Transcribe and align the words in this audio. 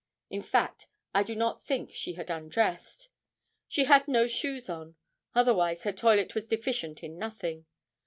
In 0.31 0.41
fact, 0.41 0.87
I 1.13 1.21
do 1.21 1.35
not 1.35 1.61
think 1.63 1.91
she 1.91 2.13
had 2.13 2.31
undressed. 2.31 3.09
She 3.67 3.83
had 3.83 4.07
no 4.07 4.25
shoes 4.25 4.67
on. 4.67 4.95
Otherwise 5.35 5.83
her 5.83 5.93
toilet 5.93 6.33
was 6.33 6.47
deficient 6.47 7.03
in 7.03 7.19
nothing. 7.19 7.67